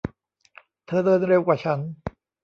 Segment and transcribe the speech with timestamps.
[0.85, 1.79] เธอเดินเร็วกว่าฉัน